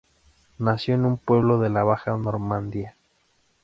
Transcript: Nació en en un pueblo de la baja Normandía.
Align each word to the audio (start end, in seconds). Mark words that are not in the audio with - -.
Nació 0.57 0.95
en 0.95 1.01
en 1.01 1.05
un 1.05 1.17
pueblo 1.19 1.59
de 1.59 1.69
la 1.69 1.83
baja 1.83 2.17
Normandía. 2.17 2.95